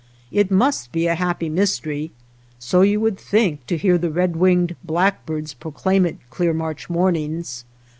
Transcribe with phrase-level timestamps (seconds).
[0.31, 2.09] It must be a happy mystery.
[2.57, 7.65] So you would think to hear the redwinged blackbirds proclaim it clear March mornings.